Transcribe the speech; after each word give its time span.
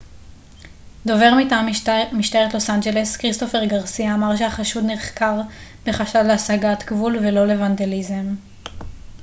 דובר 1.05 1.33
מטעם 1.39 1.65
משטרת 2.11 2.53
לוס 2.53 2.69
אנג'לס 2.69 3.17
כריסטופר 3.17 3.65
גרסיה 3.65 4.13
אמר 4.15 4.35
שהחשוד 4.35 4.83
נחקר 4.85 5.41
בחשד 5.85 6.23
להסגת 6.27 6.83
גבול 6.87 7.17
ולא 7.17 7.47
לוונדליזם 7.47 8.35